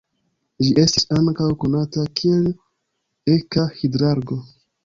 [0.63, 2.49] Ĝi estis ankaŭ konata kiel
[3.37, 4.41] eka-hidrargo.